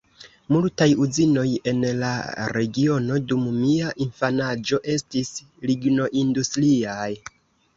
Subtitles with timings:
[0.53, 2.09] Multaj uzinoj en la
[2.57, 5.31] regiono dum mia infanaĝo estis
[5.73, 7.09] lignoindustriaj.